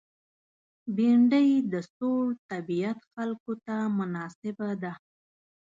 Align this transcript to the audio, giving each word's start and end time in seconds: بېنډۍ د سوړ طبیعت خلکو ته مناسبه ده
بېنډۍ 0.95 1.49
د 1.71 1.73
سوړ 1.93 2.25
طبیعت 2.51 2.99
خلکو 3.13 3.51
ته 3.65 3.75
مناسبه 3.97 4.69
ده 4.81 4.93